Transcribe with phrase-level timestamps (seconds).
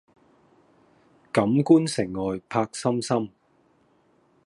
[1.31, 3.29] 錦官城外柏森森